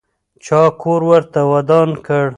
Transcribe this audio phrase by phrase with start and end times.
[0.45, 2.27] چا کور ورته ودان کړ؟